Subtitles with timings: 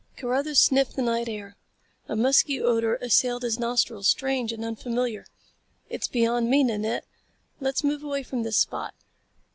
[0.17, 1.57] Carruthers sniffed the night air.
[2.07, 5.27] A musky odor assailed his nostrils, strange and unfamiliar.
[5.91, 7.05] "It's beyond me, Nanette.
[7.59, 8.95] Let's move away from this spot.